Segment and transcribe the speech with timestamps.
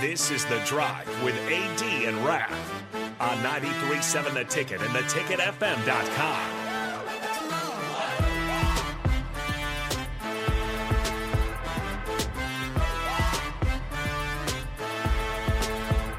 [0.00, 2.50] This is The Drive with AD and Raf
[3.20, 6.64] on 93.7 The Ticket and theticketfm.com.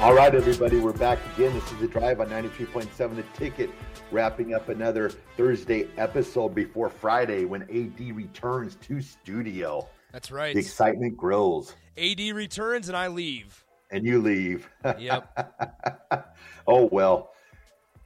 [0.00, 1.54] All right, everybody, we're back again.
[1.54, 3.70] This is The Drive on 93.7 The Ticket,
[4.10, 9.88] wrapping up another Thursday episode before Friday when AD returns to studio.
[10.12, 10.54] That's right.
[10.54, 11.74] The excitement grows.
[11.96, 13.64] AD returns and I leave.
[13.90, 14.68] And you leave.
[14.98, 16.26] Yep.
[16.66, 17.30] oh, well,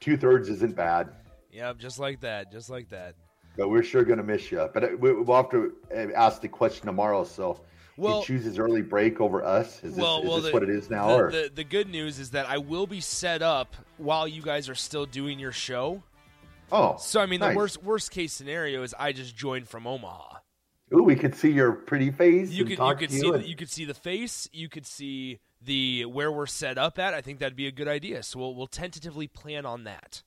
[0.00, 1.08] two thirds isn't bad,
[1.52, 1.78] yep.
[1.78, 2.50] Just like that.
[2.52, 3.14] Just like that.
[3.56, 4.68] but we're sure going to miss you.
[4.72, 7.24] But uh, we- we'll have to uh, ask the question tomorrow.
[7.24, 7.60] So
[7.96, 9.76] Well- he chooses early break over us.
[9.84, 11.08] Is this, well, is well, this the, what it is now?
[11.08, 11.30] The, or?
[11.30, 14.74] the, the good news is that I will be set up while you guys are
[14.74, 16.02] still doing your show.
[16.72, 17.52] oh, So I mean, nice.
[17.52, 20.38] the worst worst case scenario is I just joined from Omaha.
[20.92, 22.50] Ooh, we could see your pretty face.
[22.50, 24.48] You and could you could see you the, you could see the face.
[24.52, 27.14] You could see the where we're set up at.
[27.14, 28.22] I think that'd be a good idea.
[28.22, 30.22] So we'll we'll tentatively plan on that.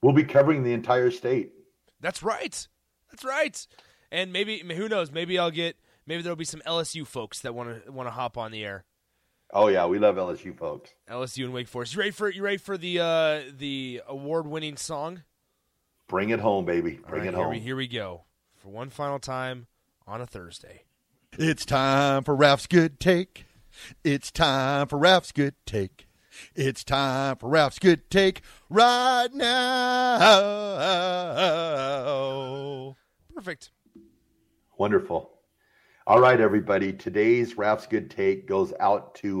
[0.00, 1.52] We'll be covering the entire state.
[2.00, 2.66] That's right.
[3.10, 3.66] That's right.
[4.10, 5.10] And maybe who knows?
[5.10, 8.38] Maybe I'll get maybe there'll be some LSU folks that want to want to hop
[8.38, 8.84] on the air.
[9.52, 10.90] Oh yeah, we love LSU folks.
[11.10, 11.94] LSU and Wake Forest.
[11.94, 15.24] You ready for you ready for the uh, the award winning song?
[16.08, 17.00] Bring it home, baby.
[17.06, 17.50] Bring right, it here home.
[17.52, 18.24] we here we go
[18.56, 19.66] for one final time
[20.06, 20.84] on a Thursday.
[21.38, 23.46] It's time for Raff's good take.
[24.04, 26.06] It's time for Raff's good take.
[26.54, 30.18] It's time for Raff's good take right now.
[33.34, 33.70] Perfect.
[34.78, 35.30] Wonderful.
[36.06, 36.92] All right, everybody.
[36.92, 39.40] Today's Raff's Good Take goes out to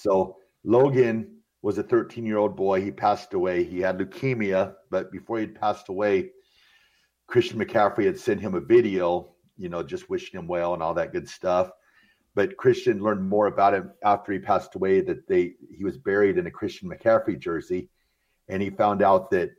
[0.00, 2.82] So Logan was a 13 year old boy.
[2.82, 3.64] He passed away.
[3.64, 6.30] He had leukemia, but before he passed away,
[7.26, 10.94] Christian McCaffrey had sent him a video you know, just wishing him well and all
[10.94, 11.70] that good stuff.
[12.34, 16.38] But Christian learned more about him after he passed away that they he was buried
[16.38, 17.90] in a Christian McCaffrey jersey,
[18.48, 19.50] and he found out that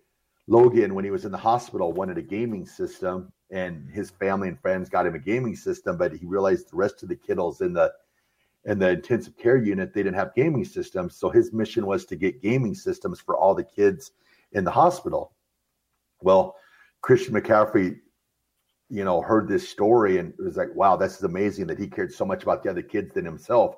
[0.47, 4.59] Logan, when he was in the hospital, wanted a gaming system, and his family and
[4.59, 7.73] friends got him a gaming system, but he realized the rest of the kiddos in
[7.73, 7.91] the
[8.65, 11.15] in the intensive care unit they didn't have gaming systems.
[11.15, 14.11] So his mission was to get gaming systems for all the kids
[14.51, 15.33] in the hospital.
[16.21, 16.55] Well,
[17.01, 17.97] Christian McCaffrey,
[18.89, 22.13] you know, heard this story and was like, wow, this is amazing that he cared
[22.13, 23.75] so much about the other kids than himself.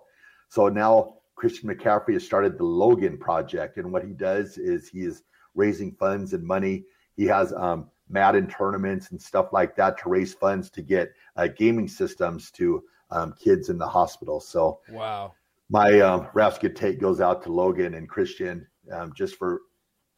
[0.50, 3.78] So now Christian McCaffrey has started the Logan Project.
[3.78, 5.24] And what he does is he is
[5.56, 6.84] raising funds and money.
[7.16, 11.48] He has um, Madden tournaments and stuff like that to raise funds to get uh,
[11.48, 12.84] gaming systems to
[13.14, 14.40] um, kids in the hospital.
[14.40, 15.34] So, wow.
[15.70, 19.62] My um, Raf's good take goes out to Logan and Christian um, just for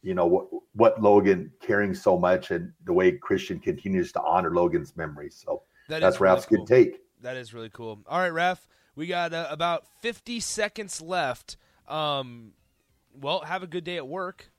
[0.01, 4.53] you know what what Logan caring so much and the way Christian continues to honor
[4.53, 5.29] Logan's memory.
[5.29, 6.57] So that that's really Raf's cool.
[6.59, 7.01] good take.
[7.21, 7.99] That is really cool.
[8.07, 11.57] All right, Raf, we got uh, about 50 seconds left.
[11.87, 12.51] Um,
[13.19, 14.51] well, have a good day at work.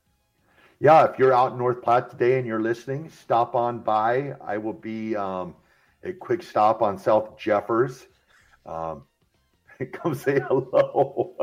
[0.80, 4.34] Yeah, if you're out in North Platte today and you're listening, stop on by.
[4.44, 5.54] I will be um,
[6.02, 8.06] a quick stop on South Jeffers.
[8.66, 9.04] Um,
[9.92, 11.36] come say hello.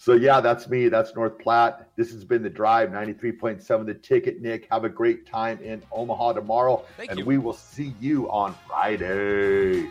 [0.00, 0.88] So yeah, that's me.
[0.88, 1.86] That's North Platte.
[1.94, 4.66] This has been the drive 93.7 the ticket, Nick.
[4.70, 6.86] Have a great time in Omaha tomorrow.
[6.96, 7.26] Thank and you.
[7.26, 9.90] we will see you on Friday.